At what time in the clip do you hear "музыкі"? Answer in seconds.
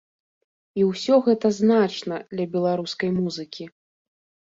3.19-3.69